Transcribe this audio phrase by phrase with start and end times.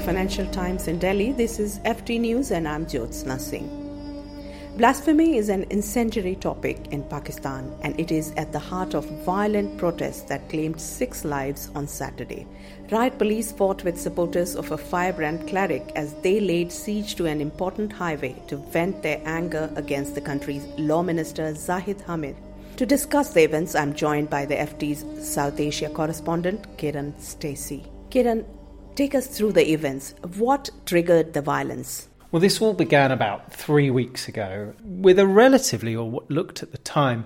[0.00, 1.32] Financial Times in Delhi.
[1.32, 3.68] This is FT News and I'm Jyotsna Singh.
[4.78, 9.76] Blasphemy is an incendiary topic in Pakistan and it is at the heart of violent
[9.76, 12.46] protests that claimed six lives on Saturday.
[12.90, 17.42] Riot police fought with supporters of a firebrand cleric as they laid siege to an
[17.42, 22.36] important highway to vent their anger against the country's law minister Zahid Hamid.
[22.78, 27.84] To discuss the events, I'm joined by the FT's South Asia correspondent Kiran Stacey.
[28.08, 28.46] Kiran,
[28.94, 30.14] take us through the events.
[30.36, 32.08] What triggered the violence?
[32.32, 36.72] Well, this all began about three weeks ago with a relatively, or what looked at
[36.72, 37.24] the time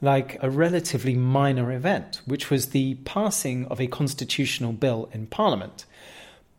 [0.00, 5.84] like a relatively minor event, which was the passing of a constitutional bill in Parliament.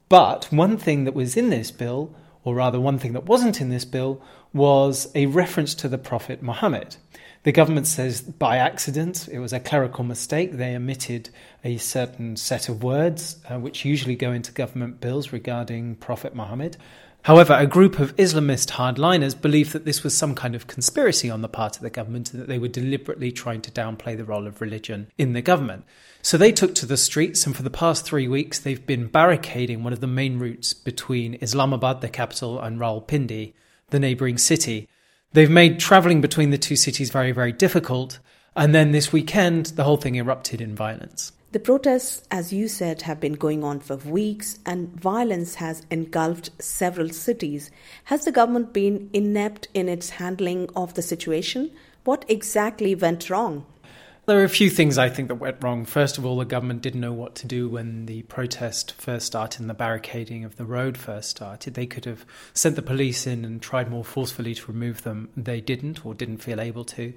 [0.09, 3.69] But one thing that was in this bill, or rather one thing that wasn't in
[3.69, 4.21] this bill,
[4.53, 6.95] was a reference to the Prophet Muhammad.
[7.47, 10.51] The government says by accident, it was a clerical mistake.
[10.51, 11.29] They omitted
[11.63, 16.75] a certain set of words, uh, which usually go into government bills regarding Prophet Muhammad.
[17.21, 21.41] However, a group of Islamist hardliners believe that this was some kind of conspiracy on
[21.41, 24.45] the part of the government and that they were deliberately trying to downplay the role
[24.45, 25.85] of religion in the government.
[26.21, 29.85] So they took to the streets, and for the past three weeks, they've been barricading
[29.85, 33.53] one of the main routes between Islamabad, the capital, and Rawalpindi,
[33.89, 34.89] the neighbouring city.
[35.33, 38.19] They've made travelling between the two cities very, very difficult.
[38.55, 41.31] And then this weekend, the whole thing erupted in violence.
[41.51, 46.49] The protests, as you said, have been going on for weeks and violence has engulfed
[46.61, 47.71] several cities.
[48.05, 51.71] Has the government been inept in its handling of the situation?
[52.03, 53.65] What exactly went wrong?
[54.27, 55.85] There are a few things I think that went wrong.
[55.85, 59.61] First of all, the government didn't know what to do when the protest first started
[59.61, 61.75] and the barricading of the road first started.
[61.75, 65.29] They could have sent the police in and tried more forcefully to remove them.
[65.37, 67.13] They didn't or didn't feel able to.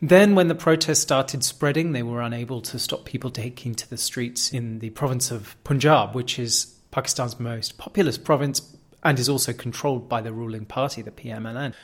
[0.00, 3.98] Then, when the protest started spreading, they were unable to stop people taking to the
[3.98, 9.52] streets in the province of Punjab, which is Pakistan's most populous province and is also
[9.52, 11.74] controlled by the ruling party, the PMLN.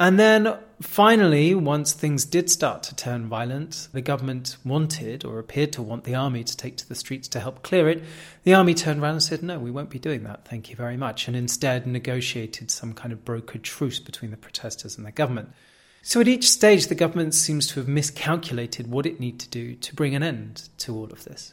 [0.00, 5.74] And then finally, once things did start to turn violent, the government wanted or appeared
[5.74, 8.02] to want the army to take to the streets to help clear it.
[8.44, 10.96] The army turned around and said, No, we won't be doing that, thank you very
[10.96, 15.50] much, and instead negotiated some kind of brokered truce between the protesters and the government.
[16.00, 19.74] So at each stage, the government seems to have miscalculated what it needed to do
[19.74, 21.52] to bring an end to all of this.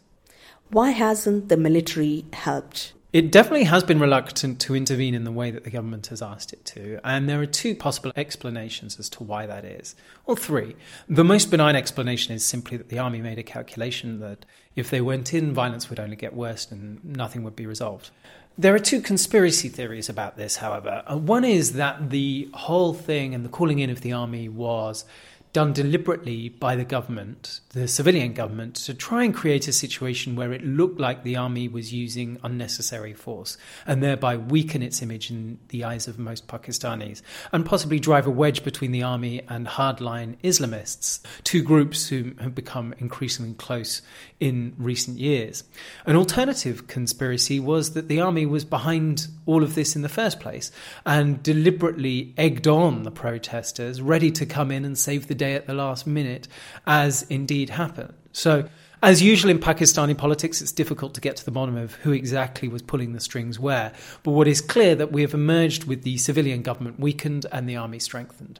[0.70, 2.94] Why hasn't the military helped?
[3.14, 6.52] It definitely has been reluctant to intervene in the way that the government has asked
[6.52, 9.96] it to, and there are two possible explanations as to why that is.
[10.26, 10.76] Or three.
[11.08, 14.46] The most benign explanation is simply that the army made a calculation that
[14.76, 18.10] if they went in, violence would only get worse and nothing would be resolved.
[18.58, 21.04] There are two conspiracy theories about this, however.
[21.08, 25.06] Uh, one is that the whole thing and the calling in of the army was
[25.54, 30.54] done deliberately by the government, the civilian government, to try and create a situation where
[30.54, 35.58] it looked like the army was using unnecessary force and thereby weaken its image in
[35.70, 37.22] the eyes of most Pakistanis
[37.52, 42.54] and possibly drive a wedge between the army and hardline Islamists, two groups who have
[42.54, 44.02] become increasingly close
[44.40, 45.64] in recent years.
[46.06, 50.40] An alternative conspiracy was that the army was behind all of this in the first
[50.40, 50.72] place
[51.06, 55.68] and deliberately egged on the protesters, ready to come in and save the day at
[55.68, 56.48] the last minute,
[56.86, 58.14] as indeed happened.
[58.32, 58.68] So,
[59.04, 62.68] as usual in Pakistani politics, it's difficult to get to the bottom of who exactly
[62.68, 63.94] was pulling the strings where.
[64.24, 67.76] But what is clear that we have emerged with the civilian government weakened and the
[67.76, 68.60] army strengthened.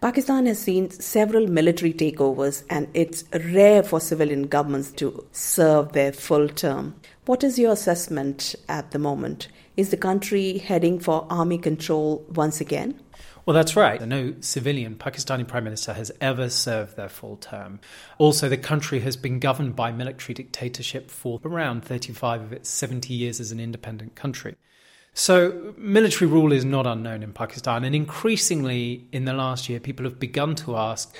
[0.00, 6.12] Pakistan has seen several military takeovers, and it's rare for civilian governments to serve their
[6.12, 6.94] full term.
[7.26, 9.48] What is your assessment at the moment?
[9.76, 13.00] Is the country heading for army control once again?
[13.46, 14.00] Well, that's right.
[14.06, 17.78] No civilian Pakistani prime minister has ever served their full term.
[18.16, 23.12] Also, the country has been governed by military dictatorship for around 35 of its 70
[23.12, 24.56] years as an independent country.
[25.12, 30.04] So, military rule is not unknown in Pakistan, and increasingly in the last year, people
[30.04, 31.14] have begun to ask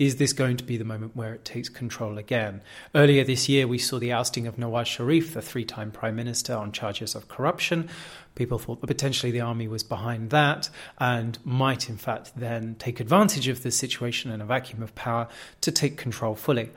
[0.00, 2.62] is this going to be the moment where it takes control again?
[2.94, 6.54] Earlier this year, we saw the ousting of Nawaz Sharif, the three time prime minister,
[6.54, 7.86] on charges of corruption.
[8.34, 12.98] People thought that potentially the army was behind that and might, in fact, then take
[12.98, 15.28] advantage of the situation and a vacuum of power
[15.60, 16.70] to take control fully.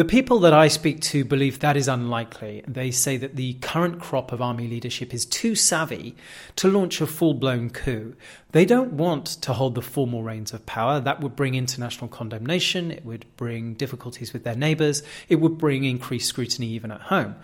[0.00, 2.64] The people that I speak to believe that is unlikely.
[2.66, 6.16] They say that the current crop of army leadership is too savvy
[6.56, 8.16] to launch a full blown coup.
[8.52, 11.00] They don't want to hold the formal reins of power.
[11.00, 15.84] That would bring international condemnation, it would bring difficulties with their neighbours, it would bring
[15.84, 17.36] increased scrutiny even at home.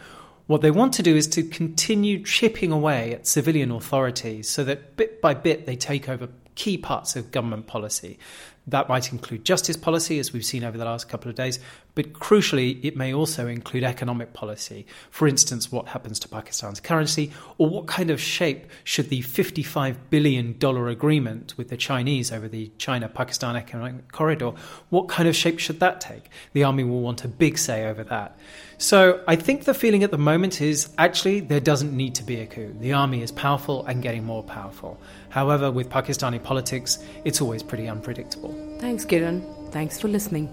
[0.47, 4.97] What they want to do is to continue chipping away at civilian authorities so that
[4.97, 8.19] bit by bit they take over key parts of government policy.
[8.67, 11.61] That might include justice policy, as we've seen over the last couple of days,
[11.97, 14.87] but crucially, it may also include economic policy.
[15.11, 19.97] For instance, what happens to Pakistan's currency, or what kind of shape should the $55
[20.11, 24.53] billion agreement with the Chinese over the China Pakistan economic corridor,
[24.91, 26.29] what kind of shape should that take?
[26.53, 28.39] The army will want a big say over that.
[28.77, 32.41] So I think the feeling at the moment is actually there doesn't need to be
[32.41, 32.77] a coup.
[32.79, 35.01] The army is powerful and getting more powerful.
[35.31, 38.55] However, with Pakistani politics, it's always pretty unpredictable.
[38.81, 39.73] Thanks, Kiran.
[39.73, 40.53] Thanks for listening.